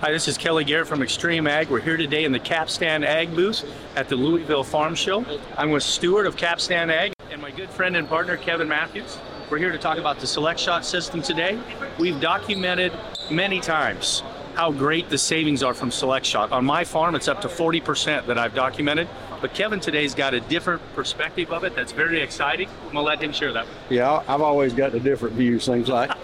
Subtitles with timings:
[0.00, 1.70] Hi, this is Kelly Garrett from Extreme Ag.
[1.70, 3.64] We're here today in the Capstan Ag booth
[3.96, 5.24] at the Louisville Farm Show.
[5.56, 9.18] I'm with Stewart of Capstan Ag and my good friend and partner Kevin Matthews.
[9.50, 11.58] We're here to talk about the Select Shot system today.
[11.98, 12.92] We've documented
[13.28, 14.22] many times
[14.54, 16.52] how great the savings are from Select Shot.
[16.52, 19.08] On my farm, it's up to 40% that I've documented.
[19.40, 22.68] But Kevin today's got a different perspective of it that's very exciting.
[22.86, 23.66] I'm gonna let him share that.
[23.90, 26.12] Yeah, I've always got a different view, seems like.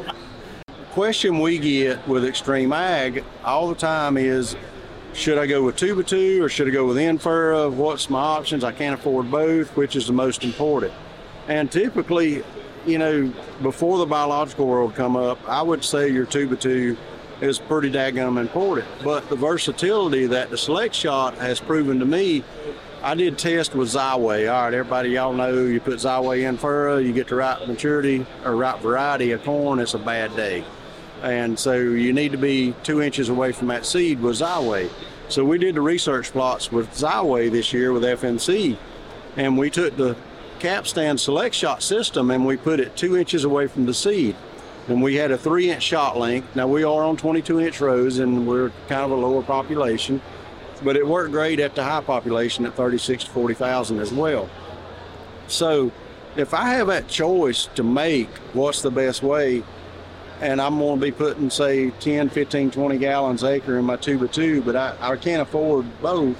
[0.95, 4.55] question we get with Extreme Ag all the time is
[5.13, 7.69] should I go with two by two or should I go with in-furrow?
[7.69, 8.63] What's my options?
[8.63, 9.77] I can't afford both.
[9.77, 10.93] Which is the most important?
[11.49, 12.45] And typically,
[12.87, 16.97] you know, before the biological world come up, I would say your two by two
[17.41, 18.87] is pretty daggum important.
[19.03, 22.45] But the versatility that the select shot has proven to me,
[23.03, 24.49] I did test with Xyway.
[24.49, 28.25] All right, everybody, y'all know you put Xyway in furrow, you get the right maturity
[28.45, 30.65] or right variety of corn, it's a bad day.
[31.23, 34.91] And so you need to be two inches away from that seed with Xyway.
[35.29, 38.77] So we did the research plots with Xyway this year with FMC,
[39.37, 40.17] and we took the
[40.59, 44.37] capstan select shot system and we put it two inches away from the seed.
[44.89, 46.55] And we had a three inch shot length.
[46.55, 50.21] Now we are on 22 inch rows and we're kind of a lower population,
[50.83, 54.49] but it worked great at the high population at 36 to 40,000 as well.
[55.49, 55.91] So
[56.37, 59.63] if I have that choice to make what's the best way,
[60.41, 64.19] and I'm going to be putting, say, 10, 15, 20 gallons acre in my two
[64.19, 66.37] by two, but I, I can't afford both.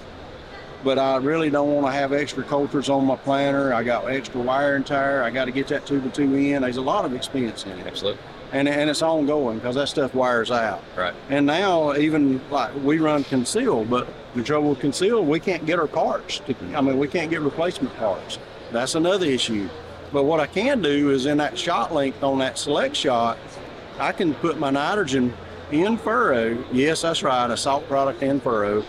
[0.83, 3.73] But I really don't want to have extra coulters on my planter.
[3.73, 5.23] I got extra wire and tire.
[5.23, 6.61] I got to get that two by two in.
[6.61, 7.87] There's a lot of expense in it.
[7.87, 8.21] Absolutely.
[8.53, 10.85] And, and it's ongoing because that stuff wires out.
[10.95, 11.15] Right.
[11.31, 15.79] And now even like we run conceal, but the trouble with conceal, we can't get
[15.79, 16.41] our parts.
[16.41, 18.39] To, I mean, we can't get replacement parts.
[18.71, 19.69] That's another issue.
[20.13, 23.39] But what I can do is in that shot length on that select shot,
[23.99, 25.33] I can put my nitrogen
[25.71, 26.63] in furrow.
[26.73, 28.85] Yes, that's right, a salt product in furrow.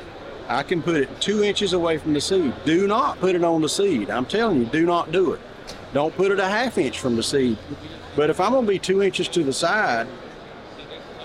[0.48, 2.54] I can put it two inches away from the seed.
[2.66, 4.10] Do not put it on the seed.
[4.10, 5.42] I'm telling you, do not do it.
[5.94, 7.58] Don't put it a half inch from the seed.
[8.16, 10.08] But if I'm going to be two inches to the side,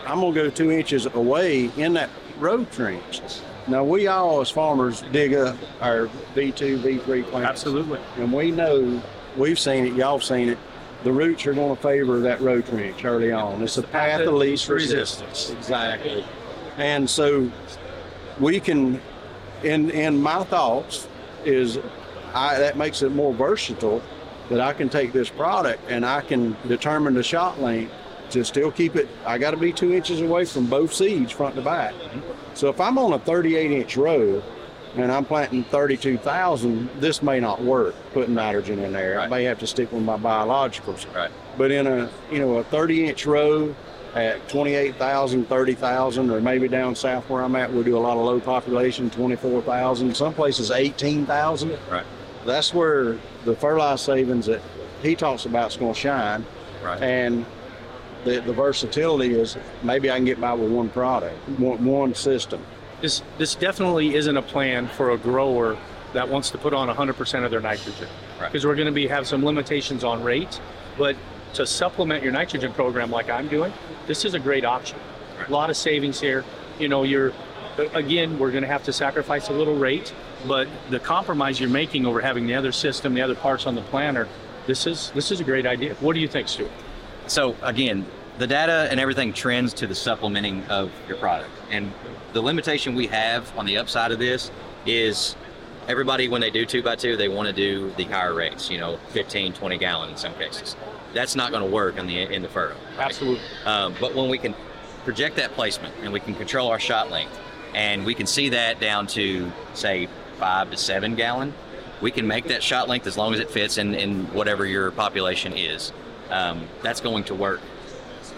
[0.07, 3.21] I'm going to go two inches away in that row trench.
[3.69, 7.51] Now, we all as farmers dig up our V2, V3 plants.
[7.51, 8.01] Absolutely.
[8.17, 9.03] And we know,
[9.37, 10.59] we've seen it, y'all have seen it,
[11.05, 13.63] the roots are going to favor that row trench early on.
[13.63, 15.51] It's the path of least resistance.
[15.51, 16.25] Exactly.
[16.77, 17.51] And so
[18.39, 19.01] we can,
[19.63, 21.09] in in my thoughts,
[21.45, 21.79] is
[22.35, 24.03] I, that makes it more versatile
[24.51, 27.93] that I can take this product and I can determine the shot length
[28.31, 29.09] to still keep it.
[29.25, 31.95] I got to be two inches away from both seeds, front to back.
[32.55, 34.43] So if I'm on a 38 inch row
[34.97, 39.21] and I'm planting 32,000, this may not work putting nitrogen in there.
[39.21, 41.13] I may have to stick with my biologicals.
[41.15, 41.31] Right.
[41.57, 43.75] But in a you know a 30 inch row
[44.15, 48.25] at 28,000, 30,000, or maybe down south where I'm at, we do a lot of
[48.25, 50.17] low population, 24,000.
[50.17, 51.79] Some places 18,000.
[51.89, 52.05] Right.
[52.45, 54.61] That's where the fertilizer savings that
[55.03, 56.45] he talks about is going to shine.
[56.83, 57.01] Right.
[57.01, 57.47] And
[58.25, 62.65] the, the versatility is maybe I can get by with one product, one, one system.
[63.01, 65.77] This this definitely isn't a plan for a grower
[66.13, 68.09] that wants to put on 100% of their nitrogen
[68.41, 68.51] Right.
[68.51, 70.61] because we're going to be have some limitations on rate,
[70.99, 71.15] but
[71.55, 73.73] to supplement your nitrogen program like I'm doing,
[74.07, 74.99] this is a great option.
[75.47, 76.45] A lot of savings here.
[76.79, 77.33] You know, you're
[77.95, 80.13] again, we're going to have to sacrifice a little rate,
[80.47, 83.83] but the compromise you're making over having the other system, the other parts on the
[83.83, 84.29] planter
[84.67, 85.95] this is this is a great idea.
[85.95, 86.71] What do you think, Stuart?
[87.27, 88.07] So again,
[88.41, 91.51] the data and everything trends to the supplementing of your product.
[91.71, 91.93] And
[92.33, 94.51] the limitation we have on the upside of this
[94.87, 95.37] is
[95.89, 98.79] everybody when they do two by two, they want to do the higher rates, you
[98.79, 100.75] know, 15, 20 gallon in some cases.
[101.13, 102.77] That's not going to work in the in the furrow.
[102.97, 103.07] right?
[103.07, 103.45] Absolutely.
[103.67, 104.55] Um, but when we can
[105.05, 107.39] project that placement and we can control our shot length
[107.75, 110.09] and we can see that down to say
[110.39, 111.53] five to seven gallon,
[112.01, 114.91] we can make that shot length as long as it fits in, in whatever your
[114.93, 115.93] population is.
[116.31, 117.61] Um, that's going to work,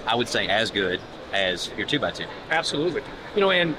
[0.07, 1.01] I would say, as good
[1.33, 2.27] as your two by two.
[2.51, 3.03] Absolutely.
[3.35, 3.77] You know, and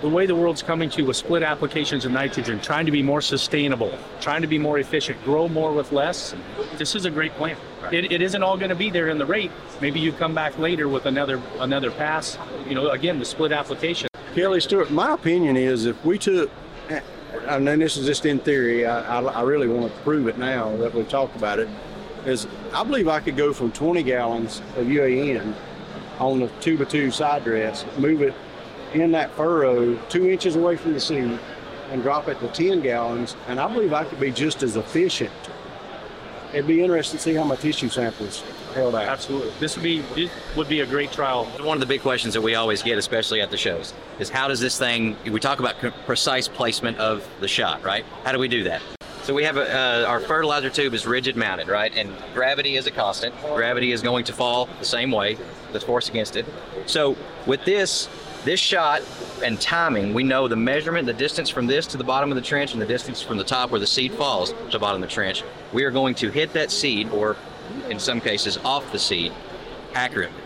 [0.00, 3.20] the way the world's coming to with split applications of nitrogen, trying to be more
[3.20, 6.34] sustainable, trying to be more efficient, grow more with less,
[6.76, 7.56] this is a great plan.
[7.92, 9.50] It, it isn't all going to be there in the rate.
[9.80, 12.38] Maybe you come back later with another another pass.
[12.66, 14.08] You know, again, the split application.
[14.34, 16.50] Kelly Stewart, my opinion is if we took,
[17.46, 20.38] and then this is just in theory, I, I, I really want to prove it
[20.38, 21.68] now that we've talked about it,
[22.24, 25.54] is I believe I could go from 20 gallons of UAN
[26.18, 28.34] on the two by two side dress, move it
[28.92, 31.38] in that furrow two inches away from the seed,
[31.90, 35.32] and drop it to 10 gallons, and I believe I could be just as efficient
[36.54, 38.42] it'd be interesting to see how my tissue samples
[38.74, 39.08] held out.
[39.08, 39.52] Absolutely.
[39.58, 41.44] This would be this would be a great trial.
[41.60, 44.48] One of the big questions that we always get, especially at the shows, is how
[44.48, 45.16] does this thing?
[45.24, 45.76] We talk about
[46.06, 48.04] precise placement of the shot, right?
[48.24, 48.80] How do we do that?
[49.24, 51.90] So we have a, uh, our fertilizer tube is rigid mounted, right?
[51.96, 53.34] And gravity is a constant.
[53.54, 55.38] Gravity is going to fall the same way.
[55.72, 56.44] The force against it.
[56.84, 57.16] So
[57.46, 58.10] with this,
[58.44, 59.00] this shot
[59.42, 62.42] and timing, we know the measurement, the distance from this to the bottom of the
[62.42, 65.08] trench, and the distance from the top where the seed falls to the bottom of
[65.08, 65.42] the trench.
[65.72, 67.38] We are going to hit that seed, or
[67.88, 69.32] in some cases, off the seed,
[69.94, 70.38] accurately.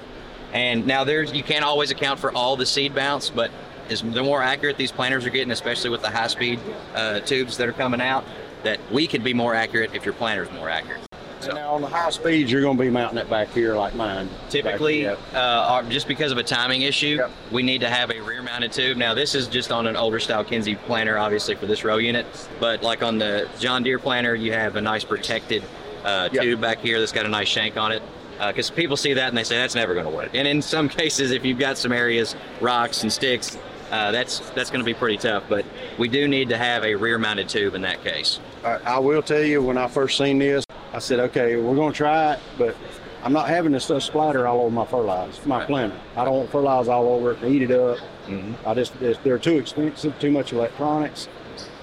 [0.52, 3.50] And now there's you can't always account for all the seed bounce, but
[3.90, 6.60] as the more accurate these planters are getting, especially with the high speed
[6.94, 8.24] uh, tubes that are coming out,
[8.64, 11.00] that we could be more accurate if your planter's more accurate.
[11.42, 13.94] And now on the high speeds, you're going to be mounting it back here like
[13.94, 14.28] mine.
[14.50, 17.30] Typically, uh, our- just because of a timing issue, Yep.
[17.52, 18.98] we need to have a rear mounted tube.
[18.98, 22.26] Now, this is just on an older style Kinze planter, obviously, for this row unit.
[22.58, 25.62] But like on the John Deere planter, you have a nice protected
[26.04, 26.42] uh, Yep.
[26.42, 28.02] tube back here that's got a nice shank on it.
[28.44, 30.30] Because people see that and they say that's never going to work.
[30.34, 33.56] And in some cases, if you've got some areas, rocks and sticks,
[33.90, 35.44] uh, that's that's going to be pretty tough.
[35.48, 35.64] But
[35.98, 38.40] we do need to have a rear mounted tube in that case.
[38.64, 41.92] I, I will tell you, when I first seen this, I said, okay, we're going
[41.92, 42.74] to try it, but
[43.22, 45.66] I'm not having this stuff splatter all over my fertilizer, my Right.
[45.66, 45.96] planter.
[46.16, 47.98] I don't want fertilizer all over it and eat it up.
[48.26, 48.54] Mhm.
[48.66, 51.28] I just, it's, they're too expensive, too much electronics.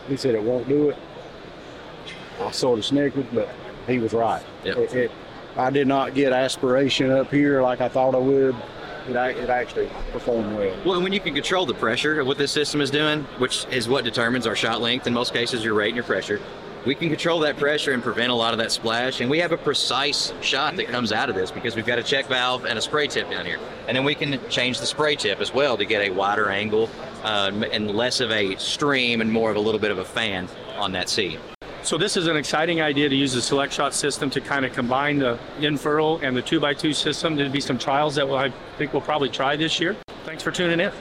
[0.08, 0.98] He said it won't do it.
[2.42, 3.50] I sort of snickered, but
[3.88, 4.44] he was right.
[4.64, 4.78] Yep.
[4.78, 5.12] It, it,
[5.58, 8.56] I did not get aspiration up here like I thought I would.
[9.08, 10.76] It, it actually performed well.
[10.86, 13.66] Well, and when you can control the pressure of what this system is doing, which
[13.72, 16.42] is what determines our shot length in most cases, your rate and your pressure,
[16.86, 19.20] we can control that pressure and prevent a lot of that splash.
[19.20, 22.04] And we have a precise shot that comes out of this because we've got a
[22.04, 23.60] check valve and a spray tip down here.
[23.88, 26.90] And then we can change the spray tip as well to get a wider angle
[27.24, 30.48] uh, and less of a stream and more of a little bit of a fan
[30.78, 31.40] on that seed.
[31.86, 34.74] So this is an exciting idea to use the select shot system to kind of
[34.74, 37.36] combine the in-furrow and the two by two system.
[37.36, 39.96] There'll be some trials that we'll, I think we'll probably try this year.
[40.24, 40.92] Thanks for tuning in.